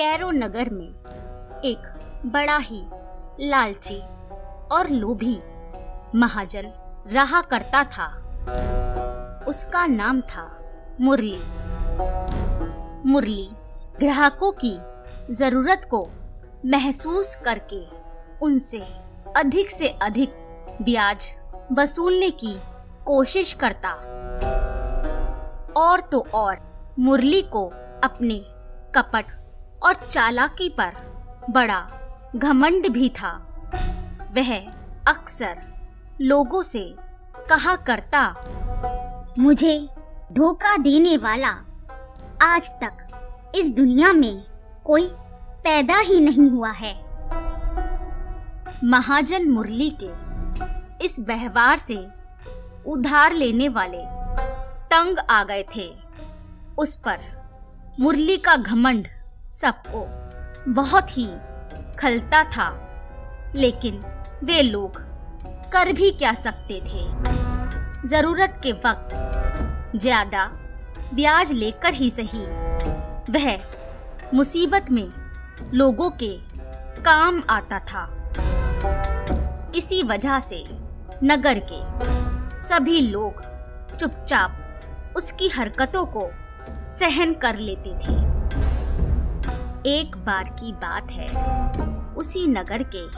Cairo 0.00 0.30
नगर 0.30 0.70
में 0.70 0.88
एक 1.64 1.82
बड़ा 2.26 2.56
ही 2.56 2.82
लालची 3.40 4.00
और 4.72 4.88
लोभी 4.90 5.40
महाजन 6.14 6.72
रहा 7.12 7.40
करता 7.40 7.84
था। 7.84 8.06
उसका 9.48 9.86
नाम 9.86 10.20
था 10.20 10.44
मुरली। 11.00 11.40
मुरली 13.10 13.48
ग्राहकों 14.00 14.52
की 14.64 14.80
ज़रूरत 15.34 15.88
को 15.90 16.10
महसूस 16.66 17.36
करके 17.36 17.84
उनसे 18.42 18.80
अधिक 19.36 19.70
से 19.70 19.88
अधिक 19.88 20.30
ब्याज 20.82 21.38
वसूलने 21.72 22.30
की 22.30 22.58
कोशिश 23.04 23.52
करता। 23.52 23.92
और 25.76 26.00
तो 26.00 26.26
और 26.34 26.56
मुरली 26.98 27.42
को 27.42 27.66
अपने 28.04 28.40
कपट 28.94 29.39
और 29.82 29.94
चालाकी 30.06 30.68
पर 30.80 30.96
बड़ा 31.50 31.80
घमंड 32.36 32.88
भी 32.88 33.08
था। 33.08 33.30
वह 34.36 34.56
अक्सर 35.08 35.62
लोगों 36.20 36.62
से 36.62 36.82
कहा 37.50 37.74
करता, 37.88 38.22
मुझे 39.38 39.78
धोखा 40.32 40.76
देने 40.76 41.16
वाला 41.16 41.50
आज 42.42 42.70
तक 42.82 43.52
इस 43.56 43.70
दुनिया 43.70 44.12
में 44.12 44.44
कोई 44.84 45.06
पैदा 45.64 45.98
ही 45.98 46.20
नहीं 46.20 46.50
हुआ 46.50 46.70
है। 46.70 46.94
महाजन 48.84 49.50
मुरली 49.50 49.90
के 50.02 51.04
इस 51.04 51.18
व्यवहार 51.20 51.76
से 51.76 51.96
उधार 52.86 53.32
लेने 53.32 53.68
वाले 53.68 54.04
तंग 54.90 55.18
आ 55.30 55.42
गए 55.44 55.64
थे। 55.76 55.88
उस 56.78 56.96
पर 56.96 57.18
मुरली 58.00 58.36
का 58.36 58.56
घमंड 58.56 59.08
सबको। 59.52 60.06
बहुत 60.72 61.16
ही 61.18 61.26
खलता 61.98 62.42
था, 62.44 62.68
लेकिन 63.54 64.02
वे 64.44 64.60
लोग 64.62 65.00
कर 65.72 65.92
भी 65.92 66.10
क्या 66.10 66.32
सकते 66.34 66.80
थे? 66.80 67.04
ज़रूरत 68.08 68.60
के 68.62 68.72
वक्त 68.72 69.98
ज़्यादा 69.98 70.44
ब्याज 71.14 71.52
लेकर 71.52 71.92
ही 71.92 72.10
सही। 72.10 72.44
वह 73.32 73.58
मुसीबत 74.34 74.90
में 74.90 75.08
लोगों 75.74 76.10
के 76.22 76.32
काम 77.02 77.42
आता 77.50 77.78
था। 77.78 78.06
इसी 79.76 80.02
वजह 80.02 80.38
से 80.40 80.64
नगर 81.24 81.62
के 81.72 81.82
सभी 82.60 83.00
लोग 83.00 83.42
चुपचाप 83.96 85.12
उसकी 85.16 85.48
हरकतों 85.48 86.04
को 86.06 86.30
सहन 86.98 87.32
कर 87.34 87.56
लेते 87.56 87.94
थे। 87.98 88.29
एक 89.86 90.16
बार 90.16 90.44
की 90.44 90.72
बात 90.72 91.10
है। 91.10 91.28
उसी 92.14 92.46
नगर 92.46 92.82
के 92.82 93.08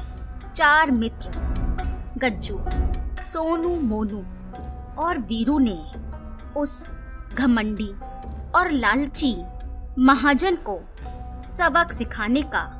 चार 0.50 0.90
मित्र, 0.90 1.30
गज्जू, 2.18 2.58
सोनू, 3.26 3.80
मोनू 3.80 4.24
और 5.02 5.18
वीरू 5.18 5.58
ने 5.58 5.84
उस 6.56 6.88
घमंडी 7.34 7.92
और 8.54 8.70
लालची 8.70 9.36
महाजन 9.98 10.56
को 10.56 10.80
सबक 11.52 11.92
सिखाने 11.92 12.42
का 12.42 12.78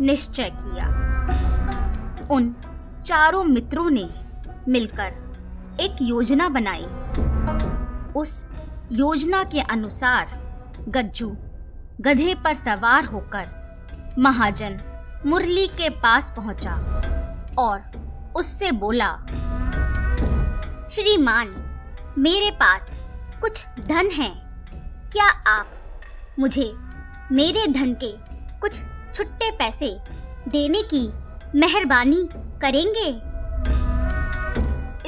निश्चय 0.00 0.50
किया। 0.50 0.86
उन 2.30 2.54
चारों 3.04 3.44
मित्रों 3.44 3.90
ने 3.90 4.10
मिलकर 4.68 5.14
एक 5.80 5.96
योजना 6.02 6.48
बनाई। 6.48 6.86
उस 8.12 8.48
योजना 8.92 9.44
के 9.44 9.60
अनुसार 9.60 10.26
गज्जू 10.88 11.36
गधे 12.00 12.34
पर 12.34 12.54
सवार 12.54 13.04
होकर 13.04 14.14
महाजन 14.18 14.78
मुरली 15.26 15.66
के 15.66 15.88
पास 15.90 16.32
पहुँचा 16.36 16.74
और 17.58 17.82
उससे 18.36 18.72
बोला, 18.72 19.12
श्रीमान, 20.90 21.48
मेरे 22.18 22.50
पास 22.50 22.98
कुछ 23.40 23.66
धन 23.66 24.10
है। 24.12 24.30
क्या 25.12 25.26
आप 25.26 25.70
मुझे 26.38 26.72
मेरे 27.32 27.66
धन 27.66 27.94
के 27.94 28.12
कुछ 28.58 28.82
छुट्टे 29.14 29.50
पैसे 29.50 29.96
देने 30.48 30.82
की 30.82 31.06
मेहरबानी 31.58 32.28
करेंगे? 32.34 33.08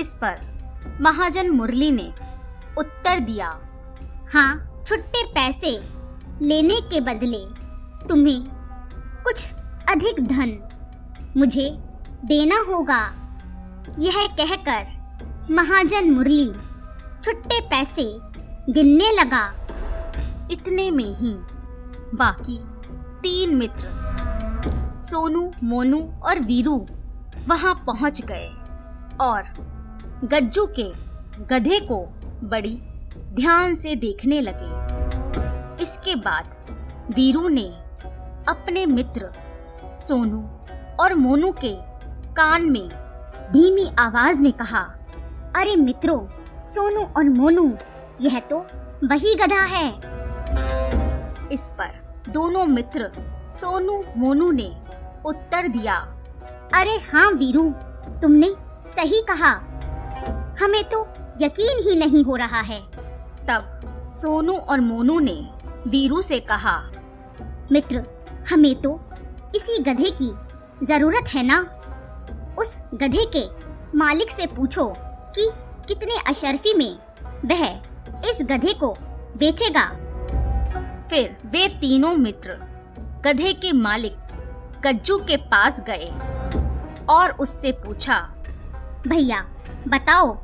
इस 0.01 0.15
पर 0.15 0.99
महाजन 1.01 1.51
मुरली 1.51 1.91
ने 1.91 2.13
उत्तर 2.79 3.21
दिया 3.21 3.49
हाँ 4.33 4.85
छुट्टे 4.87 5.25
पैसे 5.25 5.98
लेने 6.43 6.81
के 6.81 7.01
बदले 7.01 7.39
तुम्हें 8.09 8.43
कुछ 9.25 9.49
अधिक 9.91 10.21
धन 10.27 10.59
मुझे 11.37 11.69
देना 12.25 12.57
होगा। 12.69 13.01
यह 13.99 14.27
कहकर 14.41 15.53
महाजन 15.55 16.11
मुरली 16.11 16.47
छुट्टे 17.25 17.61
पैसे 17.61 18.05
गिनने 18.73 19.11
लगा। 19.13 19.45
इतने 20.51 20.91
में 20.91 21.15
ही 21.17 21.35
बाकी 22.15 22.59
तीन 23.23 23.55
मित्र, 23.57 23.89
सोनू, 25.05 25.51
मोनू 25.65 26.01
और 26.23 26.41
वीरू 26.41 26.77
वहाँ 27.49 27.75
पहुँच 27.87 28.23
गए 28.23 28.49
और 29.21 29.53
गज्जू 30.25 30.67
के 30.79 30.91
गधे 31.47 31.81
को 31.81 32.05
बड़ी 32.49 32.79
ध्यान 33.35 33.75
से 33.75 33.95
देखने 33.97 34.41
लगे। 34.41 34.78
इसके 35.81 36.15
बाद 36.17 36.55
वीरू 37.15 37.49
ने 37.49 37.67
अपने 38.49 38.85
मित्र 38.87 39.31
सोनू 40.03 40.43
और 41.01 41.15
मोनू 41.15 41.53
के 41.65 41.75
कान 42.35 42.71
में 42.71 42.89
धीमी 43.53 43.87
आवाज़ 43.99 44.41
में 44.43 44.53
कहा, 44.53 44.81
अरे 45.57 45.77
मित्रों, 45.77 46.19
सोनू 46.67 47.01
और 47.17 47.29
मोनू, 47.29 47.73
यह 48.21 48.39
तो 48.41 48.59
वही 49.05 49.35
गधा 49.35 49.63
है। 49.65 49.89
इस 51.53 51.69
पर 51.69 52.23
दोनों 52.29 52.65
मित्र 52.67 53.11
सोनू, 53.55 54.03
मोनू 54.17 54.51
ने 54.51 54.69
उत्तर 55.27 55.69
दिया, 55.69 55.95
अरे 56.75 56.99
हाँ 57.13 57.31
वीरू, 57.33 57.71
तुमने 58.23 58.49
सही 58.97 59.23
कहा। 59.31 59.53
हमें 60.63 60.83
तो 60.85 61.07
यकीन 61.43 61.83
ही 61.89 61.97
नहीं 61.97 62.25
हो 62.25 62.37
रहा 62.37 62.61
है। 62.61 62.81
तब 63.47 64.13
सोनू 64.15 64.57
और 64.57 64.81
मोनू 64.81 65.19
ने 65.21 65.37
वीरू 65.87 66.23
से 66.23 66.39
कहा, 66.41 66.77
मित्र, 67.73 68.03
हमें 68.51 68.75
तो 68.83 69.01
इसी 69.57 69.79
गधे 69.83 70.11
की 70.23 70.31
ज़रूरत 70.87 71.29
है 71.29 71.43
ना? 71.43 71.59
उस 72.59 72.81
गधे 72.95 73.25
के 73.37 73.45
मालिक 73.99 74.31
से 74.31 74.47
पूछो 74.47 74.85
कि 75.35 75.49
कितने 75.89 76.19
अशरफी 76.29 76.75
में 76.75 76.99
वह 77.45 77.67
इस 78.31 78.39
गधे 78.43 78.73
को 78.73 78.93
बेचेगा। 79.37 79.85
फिर 81.11 81.37
वे 81.47 81.67
तीनों 81.81 82.15
मित्र 82.15 82.57
गधे 83.25 83.53
के 83.53 83.73
मालिक 83.73 84.17
कज्जू 84.87 85.17
के 85.19 85.37
पास 85.37 85.81
गए 85.81 86.11
और 87.09 87.31
उससे 87.33 87.73
पूछा, 87.73 88.19
भैया, 89.07 89.41
बताओ, 89.89 90.37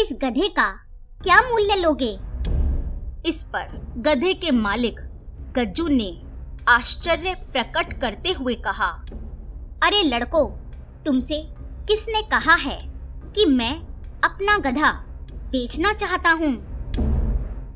इस 0.00 0.08
गधे 0.22 0.48
का 0.48 0.70
क्या 1.22 1.40
मूल्य 1.42 1.76
लोगे? 1.76 2.16
इस 3.26 3.42
पर 3.42 3.70
गधे 3.98 4.34
के 4.34 4.50
मालिक 4.50 5.00
गज्जू 5.56 5.86
ने 5.88 6.22
आश्चर्य 6.68 7.34
प्रकट 7.52 8.00
करते 8.00 8.32
हुए 8.32 8.54
कहा, 8.54 8.86
अरे 9.82 10.02
लड़को, 10.02 10.44
तुमसे 11.06 11.40
किसने 11.88 12.22
कहा 12.22 12.54
है 12.54 12.78
कि 13.32 13.44
मैं 13.46 13.72
अपना 14.24 14.56
गधा 14.58 14.90
बेचना 15.50 15.92
चाहता 15.92 16.30
हूँ? 16.30 16.52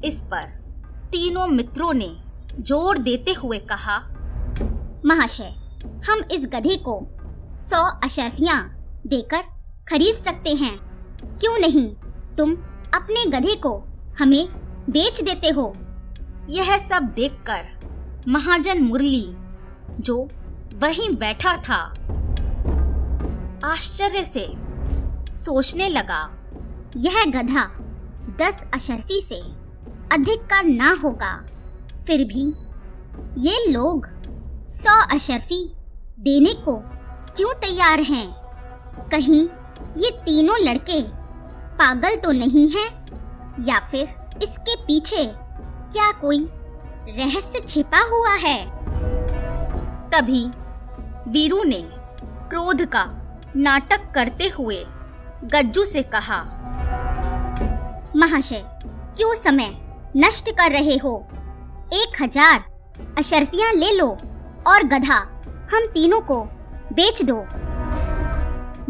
इस 0.04 0.22
पर 0.22 0.46
तीनों 1.12 1.46
मित्रों 1.46 1.92
ने 1.92 2.08
ज़ोर 2.58 2.98
देते 2.98 3.32
हुए 3.32 3.58
कहा, 3.58 3.98
महाशय, 5.06 5.54
हम 6.10 6.22
इस 6.32 6.46
गधे 6.46 6.76
को 6.76 7.00
सौ 7.58 7.84
अशरफियाँ 8.04 8.62
देकर 9.06 9.42
खरीद 9.88 10.22
सकते 10.24 10.54
हैं। 10.54 10.76
क्यों 11.38 11.58
नहीं 11.58 11.88
तुम 12.36 12.52
अपने 12.94 13.30
गधे 13.30 13.54
को 13.56 13.78
हमें 14.18 14.48
बेच 14.88 15.20
देते 15.20 15.48
हो। 15.48 15.72
यह 16.48 16.76
सब 16.78 17.02
देखकर 17.02 17.68
महाजन 18.28 18.82
मुरली, 18.82 19.26
जो 20.00 20.16
वहीं 20.74 21.08
बैठा 21.16 21.56
था, 21.56 21.80
आश्चर्य 23.64 24.24
से 24.24 24.46
सोचने 25.36 25.88
लगा, 25.88 26.22
यह 26.96 27.24
गधा 27.24 27.64
दस 28.40 28.64
अशरफी 28.74 29.20
से 29.20 29.40
अधिक 30.12 30.40
का 30.42 30.60
ना 30.62 30.90
होगा, 31.04 31.32
फिर 32.06 32.24
भी 32.24 32.46
ये 33.38 33.66
लोग 33.72 34.06
सौ 34.70 35.00
अशरफी 35.14 35.64
देने 36.20 36.52
को 36.54 36.76
क्यों 37.36 37.52
तैयार 37.54 38.00
हैं? 38.00 38.26
कहीं 39.08 39.42
ये 39.98 40.10
तीनों 40.10 40.58
लड़के 40.58 41.02
पागल 41.76 42.16
तो 42.16 42.32
नहीं 42.32 42.68
हैं? 42.68 42.88
या 43.64 43.78
फिर 43.80 44.06
इसके 44.42 44.76
पीछे 44.76 45.24
क्या 45.92 46.10
कोई 46.12 46.38
रहस्य 47.08 47.60
छिपा 47.60 48.00
हुआ 48.08 48.34
है? 48.34 48.58
तभी 50.10 50.44
वीरू 51.30 51.62
ने 51.64 51.82
क्रोध 52.50 52.84
का 52.84 53.04
नाटक 53.56 54.10
करते 54.14 54.48
हुए 54.48 54.84
गज्जू 55.44 55.84
से 55.84 56.02
कहा, 56.02 56.38
महाशय, 58.16 58.62
क्यों 59.16 59.34
समय 59.34 59.70
नष्ट 60.16 60.50
कर 60.50 60.72
रहे 60.72 60.96
हो? 60.96 61.16
एक 61.92 62.22
हज़ार 62.22 62.64
अशरफियाँ 63.18 63.72
ले 63.72 63.92
लो 63.92 64.06
और 64.66 64.84
गधा 64.84 65.18
हम 65.72 65.86
तीनों 65.86 66.20
को 66.20 66.42
बेच 66.92 67.22
दो। 67.22 67.36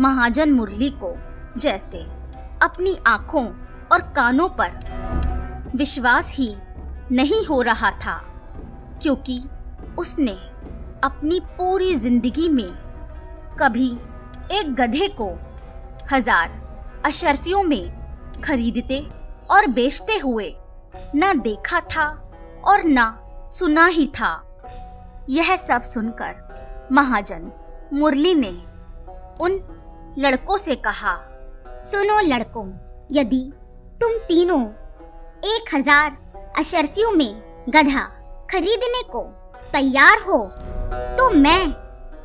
महाजन 0.03 0.53
मुरली 0.53 0.91
को 1.03 1.15
जैसे 1.61 1.99
अपनी 2.63 2.97
आँखों 3.07 3.45
और 3.93 4.03
कानों 4.17 4.49
पर 4.61 5.00
विश्वास 5.77 6.35
ही 6.35 6.55
नहीं 7.13 7.45
हो 7.47 7.61
रहा 7.63 7.91
था, 8.01 8.17
क्योंकि 9.03 9.41
उसने 9.99 10.33
अपनी 11.05 11.41
पूरी 11.51 11.95
ज़िंदगी 11.95 12.49
में 12.49 12.69
कभी 13.61 13.89
एक 14.53 14.75
गधे 14.75 15.09
को 15.21 15.29
हज़ार 16.13 16.59
अशरफियों 17.07 17.63
में 17.63 18.41
खरीदते 18.43 19.01
और 19.51 19.67
बेचते 19.67 20.17
हुए 20.19 20.55
न 21.17 21.33
देखा 21.41 21.81
था 21.91 22.07
और 22.65 22.83
न 22.87 23.07
सुना 23.53 23.87
ही 23.87 24.07
था। 24.17 24.33
यह 25.31 25.55
सब 25.57 25.83
सुनकर 25.83 26.89
महाजन 26.93 27.51
मुरली 27.93 28.35
ने 28.35 28.51
उन 29.41 29.61
लड़कों 30.19 30.57
से 30.57 30.75
कहा, 30.77 31.17
सुनो 31.85 32.21
लड़कों, 32.27 32.67
यदि 33.13 33.43
तुम 34.01 34.19
तीनों 34.29 34.65
एक 35.45 35.75
हज़ार 35.75 36.17
अशरफियों 36.59 37.11
में 37.13 37.65
गधा 37.69 38.03
खरीदने 38.51 39.03
को 39.03 39.23
तैयार 39.73 40.19
हो 40.19 40.39
तो 41.17 41.31
मैं 41.31 41.71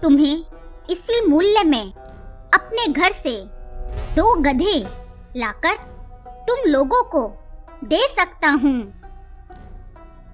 तुम्हें 0.02 0.46
इसी 0.90 1.26
मूल्य 1.28 1.64
में 1.64 1.94
अपने 2.54 2.88
घर 2.88 3.12
से 3.12 3.36
दो 4.16 4.34
गधे 4.42 4.78
लाकर 5.38 5.78
तुम 6.48 6.70
लोगों 6.72 7.04
को 7.04 7.28
दे 7.84 8.02
सकता 8.08 8.50
हूँ। 8.50 8.80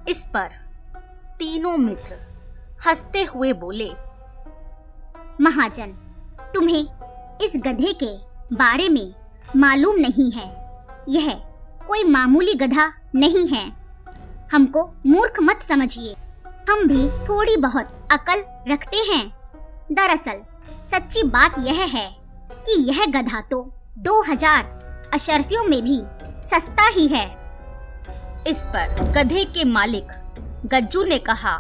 इस 0.10 0.26
पर 0.26 0.50
तीनों 1.40 1.78
मित्र 1.78 2.16
हँसते 2.88 3.24
हुए 3.24 3.54
बोले, 3.54 3.90
महाजन, 5.42 5.92
तुम्हें 6.54 6.84
इस 7.42 7.54
गधे 7.58 7.94
के 8.04 8.12
बारे 8.56 8.90
में 8.90 9.14
मालूम 9.56 9.96
नहीं 10.00 10.32
है। 10.32 10.50
यह 11.10 11.32
कोई 11.88 12.04
मामूली 12.04 12.54
गधा 12.54 12.92
नहीं 13.16 13.48
है। 13.48 13.66
हमको 14.54 14.84
मूर्ख 15.08 15.40
मत 15.42 15.64
समझिए। 15.64 16.16
हम 16.70 16.88
भी 16.88 17.10
थोड़ी 17.26 17.58
बहुत 17.58 18.08
अकल 18.12 18.44
रखते 18.72 18.98
हैं। 19.12 19.28
दरअसल, 19.92 20.42
सच्ची 20.92 21.24
बात 21.24 21.56
यह 21.60 21.84
है 21.96 22.08
कि 22.52 22.82
यह 22.90 23.06
गधा 23.06 23.42
तो 23.42 23.64
दो 23.98 24.22
हज़ार 24.22 24.64
अशरफियों 25.14 25.64
में 25.64 25.82
भी 25.84 25.98
सस्ता 26.50 26.88
ही 26.88 27.08
है। 27.08 27.26
इस 28.48 28.66
पर 28.68 29.12
गधे 29.12 29.44
के 29.46 29.64
मालिक 29.64 30.08
गज्जू 30.66 31.04
ने 31.04 31.18
कहा, 31.20 31.56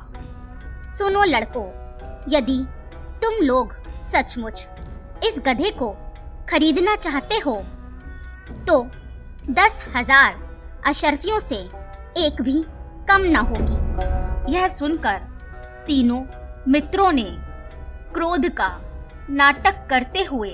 सुनो 0.97 1.23
लड़को, 1.23 1.63
यदि 2.29 2.59
तुम 3.23 3.45
लोग 3.45 3.75
सचमुच 4.05 4.67
इस 5.23 5.35
गधे 5.39 5.69
को 5.71 5.89
खरीदना 6.49 6.95
चाहते 6.95 7.35
हो 7.35 7.55
तो 8.67 8.81
दस 9.41 9.85
हज़ार 9.95 10.33
अशरफियों 10.87 11.39
से 11.39 11.55
एक 12.17 12.41
भी 12.41 12.53
कम 13.09 13.21
न 13.23 13.35
होगी। 13.37 14.53
यह 14.53 14.67
सुनकर 14.67 15.17
तीनों 15.87 16.19
मित्रों 16.67 17.11
ने 17.11 17.25
क्रोध 18.13 18.47
का 18.51 18.67
नाटक 19.29 19.87
करते 19.89 20.23
हुए 20.23 20.51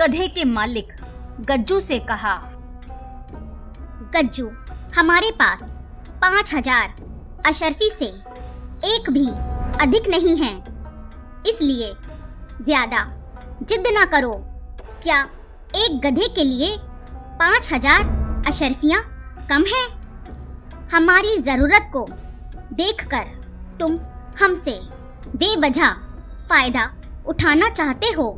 गधे 0.00 0.28
के 0.28 0.44
मालिक 0.44 0.92
गज्जू 1.40 1.80
से 1.80 1.98
कहा, 2.00 2.36
गज्जू, 4.14 4.50
हमारे 4.96 5.30
पास 5.32 5.72
पाँच 6.22 6.54
हज़ार 6.54 6.94
अशरफी 7.46 7.90
से 7.90 8.06
एक 8.86 9.10
भी 9.10 9.28
अधिक 9.82 10.08
नहीं 10.08 10.36
है। 10.36 10.54
इसलिए 11.48 11.94
ज़्यादा 12.62 13.06
जिद 13.62 13.94
ना 13.94 14.04
करो। 14.10 14.34
क्या 15.02 15.22
एक 15.76 16.00
गधे 16.00 16.28
के 16.28 16.44
लिए 16.44 16.76
पाँच 17.38 17.72
हज़ार 17.72 18.44
अशरफियाँ 18.48 19.00
कम 19.50 19.64
है। 19.68 19.82
हमारी 20.92 21.36
ज़रूरत 21.38 21.90
को 21.92 22.06
देखकर 22.74 23.26
तुम 23.80 23.98
हमसे 24.40 24.78
बेवजह 25.36 25.90
फ़ायदा 26.48 26.84
उठाना 27.28 27.68
चाहते 27.70 28.12
हो। 28.12 28.30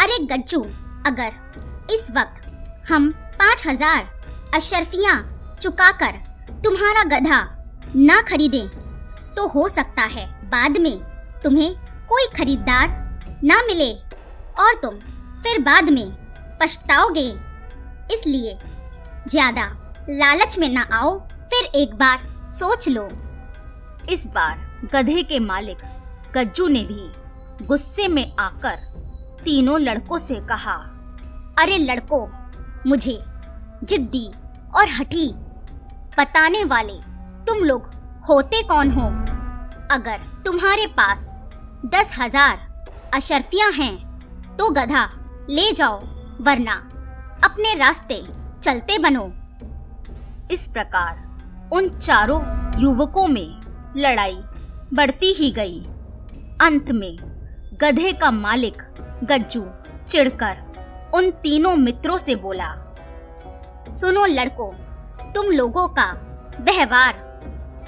अरे 0.00 0.18
गज्जू, 0.26 0.60
अगर 1.06 1.32
इस 1.90 2.10
वक्त 2.16 2.88
हम 2.88 3.10
पाँच 3.38 3.66
हज़ार 3.68 4.08
अशरफियाँ 4.54 5.18
चुकाकर 5.62 6.22
तुम्हारा 6.64 7.04
गधा 7.10 7.42
ना 7.96 8.22
खरीदें 8.22 8.66
तो 9.36 9.46
हो 9.50 9.68
सकता 9.68 10.02
है 10.10 10.26
बाद 10.50 10.78
में 10.78 10.96
तुम्हें 11.44 11.72
कोई 12.08 12.26
खरीदार 12.36 13.00
ना 13.44 13.62
मिले 13.66 13.92
और 14.62 14.74
तुम 14.82 14.98
फिर 15.42 15.62
बाद 15.62 15.88
में 15.90 16.06
पछताओगे। 16.60 17.30
इसलिए 18.12 18.58
ज़्यादा 19.28 19.64
लालच 20.10 20.58
में 20.58 20.68
ना 20.68 20.82
आओ, 20.92 21.18
फिर 21.20 21.64
एक 21.76 21.94
बार 21.94 22.28
सोच 22.52 22.88
लो। 22.88 23.08
इस 24.10 24.26
बार 24.26 24.88
गधे 24.92 25.22
के 25.22 25.38
मालिक 25.40 25.78
गज्जू 26.34 26.66
ने 26.68 26.82
भी 26.84 27.66
गुस्से 27.66 28.08
में 28.08 28.36
आकर 28.40 28.90
तीनों 29.44 29.80
लड़कों 29.80 30.18
से 30.18 30.40
कहा, 30.48 30.74
अरे 31.58 31.78
लड़को, 31.78 32.26
मुझे 32.86 33.18
जिद्दी 33.84 34.26
और 34.76 34.88
हठी 34.90 35.28
बताने 36.18 36.64
वाले 36.64 36.98
तुम 37.46 37.64
लोग 37.64 37.90
होते 38.28 38.62
कौन 38.62 38.90
हो? 38.90 39.08
अगर 39.90 40.20
तुम्हारे 40.44 40.86
पास 40.98 41.32
दस 41.86 42.14
हज़ार 42.18 42.58
अशरफियाँ 43.14 43.70
हैं 43.72 44.56
तो 44.56 44.68
गधा 44.70 45.08
ले 45.50 45.70
जाओ, 45.72 46.00
वरना 46.40 46.74
अपने 47.44 47.74
रास्ते 47.74 48.22
चलते 48.62 48.98
बनो। 48.98 49.24
इस 50.50 50.66
प्रकार 50.66 51.70
उन 51.72 51.88
चारों 51.90 52.40
युवकों 52.80 53.26
में 53.28 53.60
लड़ाई 53.96 54.40
बढ़ती 54.94 55.32
ही 55.34 55.50
गई। 55.50 55.78
अंत 56.62 56.90
में 56.92 57.16
गधे 57.80 58.12
का 58.12 58.30
मालिक 58.30 58.82
गज्जू 59.24 59.64
चिढ़कर 60.08 61.10
उन 61.14 61.30
तीनों 61.42 61.74
मित्रों 61.76 62.18
से 62.18 62.34
बोला, 62.36 62.68
सुनो 63.96 64.24
लड़को, 64.26 64.70
तुम 65.34 65.50
लोगों 65.50 65.86
का 65.88 66.10
व्यवहार 66.60 67.14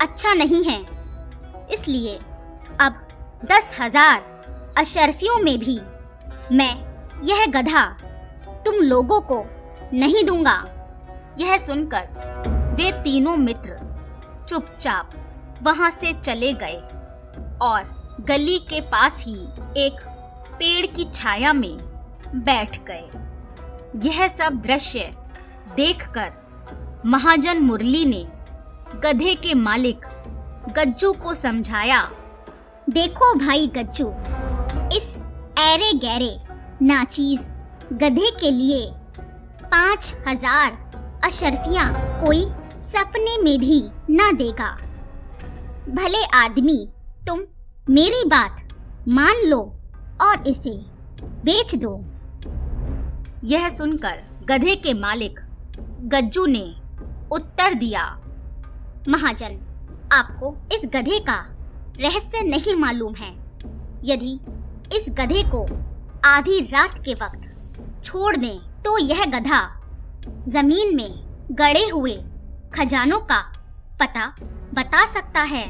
अच्छा 0.03 0.35
नहीं 0.35 0.63
है। 0.65 0.81
इसलिए 1.73 2.19
अब 2.81 3.01
दस 3.45 3.77
हज़ार 3.81 4.75
अशरफियों 4.79 5.39
में 5.39 5.59
भी 5.59 5.81
मैं 6.53 6.75
यह 7.25 7.47
गधा 7.51 7.85
तुम 8.65 8.75
लोगों 8.77 9.21
को 9.23 9.45
नहीं 9.95 10.25
दूँगा। 10.25 10.57
यह 11.39 11.57
सुनकर 11.59 12.75
वे 12.77 12.91
तीनों 13.03 13.37
मित्र 13.37 13.79
चुपचाप 14.49 15.11
वहाँ 15.63 15.91
से 15.91 16.13
चले 16.15 16.53
गए 16.53 16.81
और 17.63 17.93
गली 18.29 18.59
के 18.71 18.81
पास 18.91 19.25
ही 19.27 19.41
एक 19.77 20.01
पेड़ 20.59 20.87
की 20.87 21.05
छाया 21.15 21.53
में 21.53 21.77
बैठ 22.37 22.79
गए। 22.85 23.11
यह 24.01 24.27
सब 24.29 24.61
दृश्य 24.63 25.11
देखकर 25.77 27.03
महाजन 27.07 27.63
मुरली 27.63 28.05
ने 28.07 28.27
गधे 29.01 29.35
के 29.37 29.55
मालिक 29.55 30.07
गज्जू 30.77 31.13
को 31.13 31.35
समझाया, 31.35 32.01
देखो 32.91 33.35
भाई 33.39 33.67
गज्जू, 33.77 34.09
इस 34.97 35.17
ऐरे 35.61 35.93
गहरे 35.99 36.37
नाचीज 36.83 37.51
गधे 37.93 38.31
के 38.41 38.51
लिए 38.51 38.87
पाँच 39.63 40.15
हज़ार 40.29 40.79
अशरफियाँ 41.25 41.93
कोई 42.21 42.45
सपने 42.83 43.37
में 43.43 43.59
भी 43.61 43.81
ना 44.11 44.31
देगा। 44.33 44.71
भले 45.91 46.25
आदमी, 46.35 46.77
तुम 47.27 47.41
मेरी 47.87 48.25
बात 48.29 48.61
मान 49.09 49.47
लो 49.47 49.61
और 50.21 50.49
इसे 50.49 50.71
बेच 51.45 51.75
दो। 51.75 51.95
यह 53.45 53.69
सुनकर 53.69 54.23
गधे 54.49 54.77
के 54.77 54.95
मालिक 54.95 55.41
गज्जू 56.09 56.47
ने 56.47 56.65
उत्तर 57.33 57.75
दिया, 57.75 58.05
महाजन, 59.09 59.59
आपको 60.13 60.57
इस 60.75 60.87
गधे 60.87 61.19
का 61.21 61.41
रहस्य 62.01 62.43
नहीं 62.43 62.75
मालूम 62.77 63.15
है। 63.15 63.33
यदि 64.05 64.39
इस 64.97 65.07
गधे 65.11 65.43
को 65.51 65.67
आधी 66.25 66.61
रात 66.63 66.99
के 66.99 67.15
वक्त 67.15 67.51
छोड़ 68.05 68.37
दें 68.37 68.59
तो 68.83 68.97
यह 68.99 69.25
गधा। 69.31 69.61
ज़मीन 70.49 70.95
में 70.97 71.11
गड़े 71.53 71.89
हुए 71.89 72.17
खजानों 72.75 73.19
का 73.23 73.41
पता 74.01 74.27
बता 74.75 75.05
सकता 75.07 75.43
है। 75.43 75.65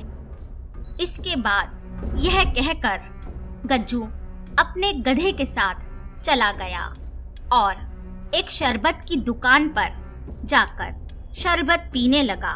इसके 1.00 1.37
बाद 1.37 2.19
यह 2.19 2.43
कहकर 2.53 3.00
गज्जू 3.67 4.03
अपने 4.59 4.93
गधे 5.03 5.33
के 5.33 5.47
साथ 5.47 5.87
चला 6.23 6.50
गया 6.53 6.85
और 7.53 8.31
एक 8.35 8.50
शरबत 8.50 9.05
की 9.09 9.17
दुकान 9.23 9.69
पर 9.69 9.97
जाकर 10.45 11.33
शरबत 11.35 11.88
पीने 11.93 12.23
लगा। 12.23 12.55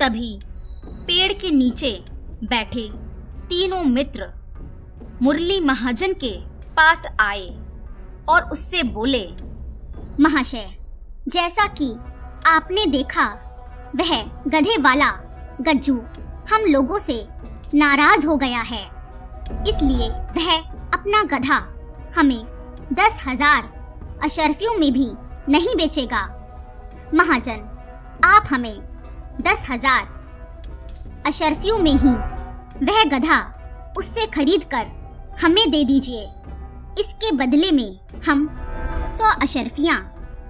तभी 0.00 0.38
पेड़ 1.06 1.32
के 1.32 1.50
नीचे 1.50 1.92
बैठे 2.44 2.88
तीनों 3.48 3.82
मित्र 3.84 4.28
मुरली 5.22 5.60
महाजन 5.60 6.12
के 6.14 6.34
पास 6.74 7.06
आए। 7.20 7.46
और 8.28 8.48
उससे 8.50 8.82
बोले, 8.82 9.24
महाशय, 10.20 10.68
जैसा 11.28 11.66
कि 11.72 11.92
आपने 12.46 12.86
देखा, 12.86 13.26
वह 13.96 14.22
गधे 14.48 14.76
वाला 14.82 15.10
गज्जू 15.60 15.94
हम 16.52 16.64
लोगों 16.64 16.98
से 16.98 17.24
नाराज़ 17.74 18.26
हो 18.26 18.36
गया 18.36 18.60
है। 18.62 18.84
इसलिए 19.68 20.08
वह 20.36 20.56
अपना 20.94 21.22
गधा 21.30 21.56
हमें 22.16 22.42
दस 22.92 23.22
हज़ार 23.26 23.72
अशरफियों 24.24 24.74
में 24.74 24.92
भी 24.92 25.10
नहीं 25.48 25.74
बेचेगा। 25.76 26.22
महाजन, 27.14 27.60
आप 28.24 28.46
हमें 28.50 28.76
दस 29.40 29.66
हज़ार 29.70 30.14
अशरफियों 31.26 31.78
में 31.78 31.92
ही 31.92 32.14
वह 32.86 33.04
गधा 33.08 33.40
उससे 33.98 34.26
खरीद 34.26 34.64
कर 34.74 34.86
हमें 35.42 35.70
दे 35.70 35.84
दीजिए। 35.84 36.24
इसके 36.98 37.32
बदले 37.32 37.70
में 37.70 37.98
हम 38.28 38.46
सौ 39.18 39.24
अशरफियाँ 39.42 39.96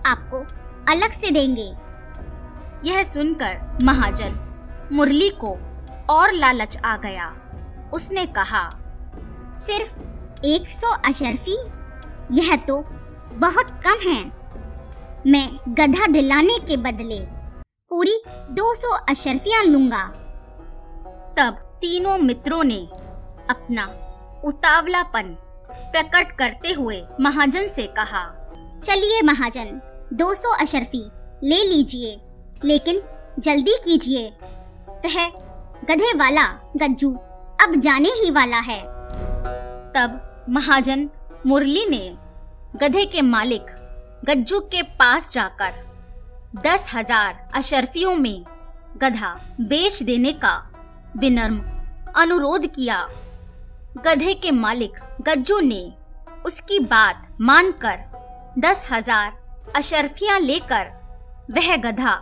आपको 0.06 0.38
अलग 0.92 1.10
से 1.10 1.30
देंगे। 1.30 1.72
यह 2.84 3.04
सुनकर 3.04 3.78
महाजन 3.82 4.38
मुरली 4.92 5.28
को 5.44 5.56
और 6.10 6.32
लालच 6.32 6.76
आ 6.84 6.96
गया। 6.96 7.34
उसने 7.94 8.26
कहा, 8.26 8.68
सिर्फ़ 9.60 9.98
एक 10.44 10.68
सौ 10.68 10.88
अशरफी? 11.08 11.56
यह 12.32 12.56
तो 12.56 12.80
बहुत 13.32 13.70
कम 13.86 14.10
है। 14.10 14.24
मैं 15.26 15.48
गधा 15.68 16.06
दिलाने 16.06 16.58
के 16.58 16.76
बदले 16.76 17.20
पूरी 17.90 18.22
200 18.50 18.92
अशरफियाँ 19.10 19.62
लूँगा। 19.64 20.04
तब 21.38 21.78
तीनों 21.80 22.18
मित्रों 22.18 22.64
ने 22.64 22.78
अपना 23.50 23.84
उतावलापन 24.44 25.36
प्रकट 25.86 26.36
करते 26.38 26.72
हुए 26.72 27.02
महाजन 27.20 27.68
से 27.68 27.86
कहा, 27.96 28.24
चलिए 28.84 29.20
महाजन 29.22 29.80
200 30.14 30.52
अशरफी 30.60 31.04
ले 31.44 31.62
लीजिए, 31.64 32.16
लेकिन 32.64 33.02
जल्दी 33.38 33.76
कीजिए। 33.84 34.28
वह 35.06 35.26
गधे 35.88 36.12
वाला 36.18 36.46
गज्जू 36.76 37.10
अब 37.62 37.74
जाने 37.76 38.08
ही 38.14 38.30
वाला 38.30 38.58
है। 38.60 38.80
तब 39.92 40.20
महाजन 40.50 41.08
मुरली 41.46 41.84
ने 41.88 42.16
गधे 42.76 43.04
के 43.06 43.22
मालिक 43.24 43.66
गज्जू 44.24 44.60
के 44.72 44.82
पास 44.98 45.32
जाकर 45.32 45.84
दस 46.62 46.90
हज़ार 46.94 47.48
अशरफियों 47.54 48.14
में 48.14 48.44
गधा 49.02 49.34
बेच 49.62 50.02
देने 50.02 50.32
का 50.34 50.54
विनम्र 51.16 52.12
अनुरोध 52.16 52.66
किया। 52.66 52.98
गधे 53.96 54.32
के 54.34 54.50
मालिक 54.50 54.98
गज्जू 55.22 55.58
ने 55.60 55.80
उसकी 56.46 56.78
बात 56.80 57.28
मानकर 57.40 57.98
दस 58.58 58.86
हज़ार 58.92 59.32
अशरफियाँ 59.76 60.38
लेकर 60.40 60.90
वह 61.50 61.76
गधा 61.76 62.12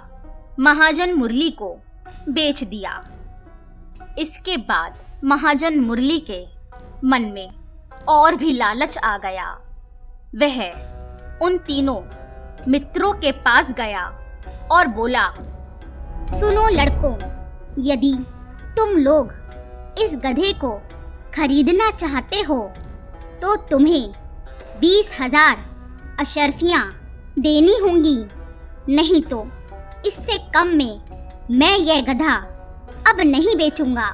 महाजन 0.60 1.12
मुरली 1.12 1.50
को 1.52 1.72
बेच 2.28 2.62
दिया। 2.64 2.92
इसके 4.18 4.56
बाद 4.68 4.98
महाजन 5.24 5.78
मुरली 5.80 6.18
के 6.30 6.40
मन 7.04 7.22
में 7.34 7.50
और 8.08 8.36
भी 8.36 8.52
लालच 8.52 8.98
आ 8.98 9.16
गया। 9.18 9.50
वह 10.36 10.62
उन 11.42 11.58
तीनों 11.58 12.00
मित्रों 12.68 13.12
के 13.14 13.32
पास 13.40 13.72
गया 13.72 14.06
और 14.72 14.86
बोला, 14.86 15.28
सुनो 16.38 16.68
लड़कों, 16.70 17.14
यदि 17.82 18.16
तुम 18.76 18.96
लोग 18.98 19.32
इस 19.98 20.16
गधे 20.16 20.52
को 20.54 20.80
खरीदना 21.34 21.90
चाहते 21.92 22.40
हो 22.40 22.58
तो 23.42 23.54
तुम्हें 23.70 24.12
बीस 24.80 25.10
हज़ार 25.20 25.64
अशरफियाँ 26.20 26.82
देनी 27.38 27.76
होंगी। 27.80 28.18
नहीं 28.88 29.22
तो 29.22 29.46
इससे 30.06 30.38
कम 30.54 30.68
में 30.76 31.00
मैं 31.52 31.76
यह 31.78 32.00
गधा 32.04 32.34
अब 33.08 33.20
नहीं 33.20 33.56
बेचूँगा। 33.56 34.08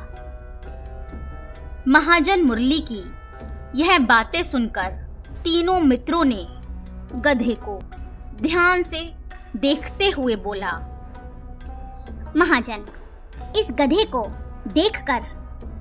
महाजन 1.88 2.42
मुरली 2.42 2.78
की 2.90 3.02
यह 3.74 3.98
बातें 4.06 4.42
सुनकर 4.42 4.90
तीनों 5.42 5.78
मित्रों 5.80 6.24
ने 6.24 6.46
गधे 7.24 7.54
को 7.58 7.78
ध्यान 8.42 8.82
से 8.82 9.00
देखते 9.56 10.08
हुए 10.08 10.36
बोला, 10.38 10.72
महाजन, 12.36 12.84
इस 13.58 13.72
गधे 13.72 14.04
को 14.06 14.26
देखकर 14.68 15.22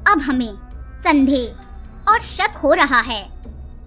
अब 0.07 0.21
हमें 0.21 0.68
संदेह 1.03 2.11
और 2.11 2.19
शक 2.19 2.57
हो 2.57 2.73
रहा 2.73 2.99
है, 2.99 3.23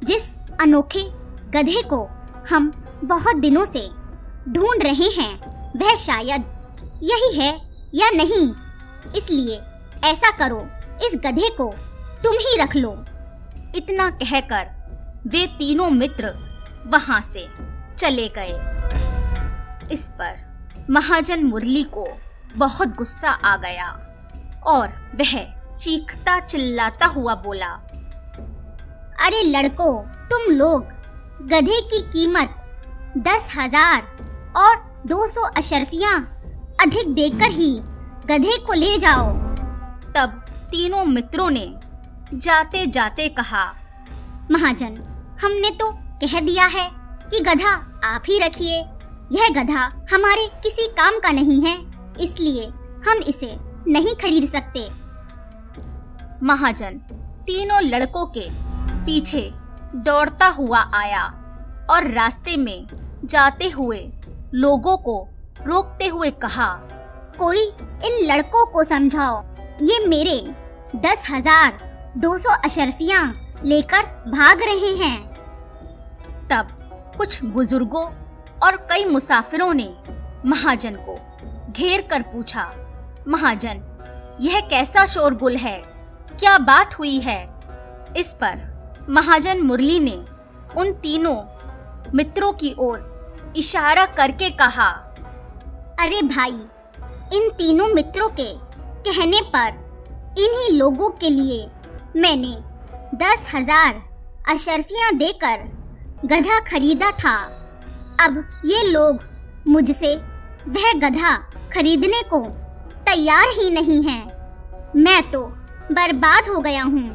जिस 0.05 0.35
अनोखे 0.61 1.03
गधे 1.51 1.83
को 1.83 2.05
हम 2.51 2.71
बहुत 3.05 3.37
दिनों 3.37 3.65
से 3.65 3.89
ढूंढ 4.49 4.83
रहे 4.83 5.09
हैं, 5.11 5.33
वह 5.79 5.95
शायद 5.97 6.45
यही 7.03 7.39
है 7.39 7.53
या 7.95 8.11
नहीं। 8.11 8.53
इसलिए 9.17 9.57
ऐसा 10.05 10.31
करो, 10.31 10.61
इस 11.07 11.17
गधे 11.17 11.49
को 11.51 11.73
तुम 12.25 12.37
ही 12.37 12.57
रख 12.61 12.77
लो। 12.77 12.93
इतना 13.77 14.09
कहकर 14.11 14.71
वे 15.27 15.47
तीनों 15.47 15.91
मित्र 15.91 16.35
वहाँ 16.87 17.21
से 17.21 17.47
चले 17.99 18.29
गए। 18.29 18.59
इस 19.93 20.09
पर 20.21 20.87
महाजन 20.91 21.45
मुरली 21.45 21.83
को 21.83 22.07
बहुत 22.57 22.89
गुस्सा 22.89 23.31
आ 23.31 23.57
गया 23.57 23.89
और 24.67 24.89
वह 25.15 25.62
चीखता 25.83 26.39
चिल्लाता 26.41 27.07
हुआ 27.07 27.35
बोला 27.45 27.67
अरे 29.19 29.43
लड़को 29.45 29.87
तुम 30.31 30.53
लोग 30.53 30.93
गधे 31.49 31.81
की 31.83 32.01
कीमत 32.11 32.59
दस 33.19 33.49
हज़ार 33.57 34.03
और 34.57 34.77
दो 35.07 35.27
सौ 35.29 35.43
अशरफिया 35.57 36.13
अधिक 36.83 37.13
देकर 37.15 37.51
ही 37.51 37.73
गधे 38.27 38.57
को 38.67 38.73
ले 38.75 38.97
जाओ। 38.99 39.29
तब 40.15 40.39
तीनों 40.71 41.05
मित्रों 41.07 41.51
ने 41.51 41.67
जाते 42.37 42.87
जाते 42.89 43.29
कहा 43.31 43.65
महाजन 44.51 44.97
हमने 45.43 45.71
तो 45.73 45.91
कह 46.23 46.41
दिया 46.41 46.67
है 46.69 46.89
कि 47.27 47.41
गधा 47.43 47.73
आप 48.05 48.23
ही 48.29 48.39
रखिए। 48.39 48.79
यह 49.33 49.49
गधा 49.57 49.91
हमारे 50.13 50.47
किसी 50.63 50.87
काम 50.95 51.19
का 51.19 51.33
नहीं 51.33 51.61
है 51.61 51.77
इसलिए 52.21 52.67
हम 53.09 53.23
इसे 53.29 53.55
नहीं 53.89 54.15
खरीद 54.17 54.49
सकते। 54.49 54.89
महाजन, 56.43 56.99
तीनों 57.47 57.81
लड़कों 57.83 58.25
के 58.37 58.49
पीछे 59.07 59.51
दौड़ता 59.97 60.47
हुआ 60.49 60.79
आया 60.95 61.23
और 61.91 62.07
रास्ते 62.11 62.57
में 62.57 62.87
जाते 63.25 63.69
हुए 63.69 63.99
लोगों 64.55 64.97
को 64.99 65.17
रोकते 65.67 66.07
हुए 66.07 66.31
कहा, 66.43 66.69
कोई 67.39 67.63
इन 68.07 68.19
लड़कों 68.23 68.65
को 68.67 68.85
समझाओ। 68.85 69.43
ये 69.83 70.07
मेरे 70.07 70.41
दस 70.99 71.27
हज़ार 71.31 71.79
दो 72.17 72.37
सौ 72.39 72.55
अशरफिया 72.65 73.23
लेकर 73.65 74.03
भाग 74.31 74.63
रहे 74.63 74.95
हैं 74.97 75.19
तब 76.51 76.69
कुछ 77.17 77.43
बुज़ुर्गों 77.45 78.05
और 78.63 78.77
कई 78.91 79.05
मुसाफिरों 79.05 79.73
ने 79.75 79.89
महाजन 80.47 80.97
को 80.99 81.17
घेर 81.73 82.07
कर 82.11 82.23
पूछा, 82.25 82.71
महाजन, 83.29 83.83
यह 84.41 84.61
कैसा 84.69 85.07
शोरगुल 85.07 85.57
है? 85.57 85.92
क्या 86.41 86.57
बात 86.59 86.99
हुई 86.99 87.19
है? 87.21 87.41
इस 88.17 88.33
पर 88.35 88.61
महाजन 89.11 89.61
मुरली 89.61 89.99
ने 90.01 90.17
उन 90.81 90.93
तीनों 91.03 91.37
मित्रों 92.15 92.53
की 92.53 92.75
ओर 92.79 93.55
इशारा 93.57 94.05
करके 94.19 94.51
कहा, 94.51 94.89
अरे 96.01 96.23
भाई, 96.23 96.61
इन 97.35 97.49
तीनों 97.51 97.89
मित्रों 97.89 98.29
के 98.31 98.53
कहने 99.07 99.41
पर 99.55 99.81
इन्हीं 100.39 100.79
लोगों 100.79 101.11
के 101.11 101.31
लिए 101.31 101.67
मैंने 102.17 102.55
दस 103.17 103.51
हज़ार 103.55 104.03
अशरफियाँ 104.51 105.13
देकर 105.17 105.69
गधा 106.27 106.59
खरीदा 106.61 107.11
था। 107.17 107.37
अब 108.21 108.45
ये 108.65 108.83
लोग 108.89 109.21
मुझसे 109.69 110.15
वह 110.69 110.93
गधा 110.99 111.37
खरीदने 111.75 112.23
को 112.25 112.41
तैयार 113.07 113.49
ही 113.53 113.71
नहीं 113.71 114.03
है। 114.03 114.21
मैं 114.97 115.23
तो 115.31 115.41
बर्बाद 115.95 116.49
हो 116.49 116.61
गया 116.61 116.83
हूँ। 116.83 117.09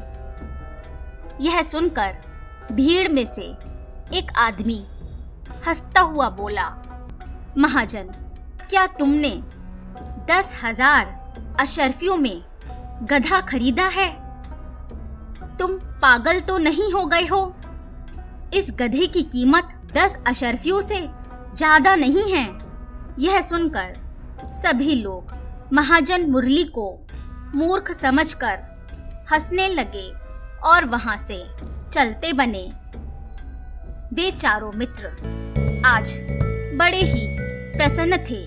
यह 1.41 1.61
सुनकर 1.61 2.15
भीड़ 2.71 3.07
में 3.07 3.25
से 3.25 3.41
एक 4.17 4.31
आदमी 4.37 4.85
हंसता 5.67 6.01
हुआ 6.01 6.29
बोला, 6.29 6.67
महाजन, 7.57 8.11
क्या 8.69 8.85
तुमने 8.87 9.29
दस 10.29 10.61
हज़ार 10.63 11.15
अशरफियों 11.59 12.17
में 12.17 12.43
गधा 13.03 13.39
खरीदा 13.41 13.85
है? 13.87 14.09
तुम 15.57 15.77
पागल 16.01 16.39
तो 16.39 16.57
नहीं 16.57 16.91
हो 16.93 17.05
गए 17.05 17.25
हो? 17.25 17.55
इस 18.53 18.71
गधे 18.79 19.05
की 19.07 19.21
कीमत 19.23 19.69
दस 19.93 20.17
अशरफियों 20.27 20.81
से 20.81 20.99
ज़्यादा 21.53 21.95
नहीं 21.95 22.31
है? 22.33 22.45
यह 23.19 23.41
सुनकर 23.41 23.93
सभी 24.53 24.95
लोग 24.95 25.33
महाजन 25.73 26.29
मुरली 26.31 26.63
को 26.63 27.06
मूर्ख 27.57 27.91
समझकर 27.91 28.57
हंसने 29.31 29.67
लगे 29.69 30.07
और 30.63 30.85
वहाँ 30.85 31.15
से 31.17 31.37
चलते 31.93 32.31
बने। 32.33 32.61
वे 34.13 34.29
चारों 34.31 34.71
मित्र 34.71 35.07
आज 35.85 36.13
बड़े 36.79 36.99
ही 37.03 37.25
प्रसन्न 37.77 38.17
थे, 38.19 38.43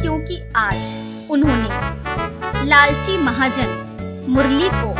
क्योंकि 0.00 0.40
आज 0.56 1.28
उन्होंने 1.30 2.64
लालची 2.66 3.16
महाजन 3.18 4.24
मुरली 4.28 4.68
को 4.70 4.90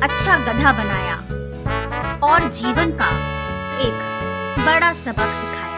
अच्छा 0.00 0.38
गधा 0.46 0.72
बनाया 0.72 1.16
और 2.24 2.50
जीवन 2.52 2.92
का 3.02 3.10
एक 3.80 3.96
बड़ा 4.60 4.92
सबक 4.94 5.30
सिखाया। 5.34 5.73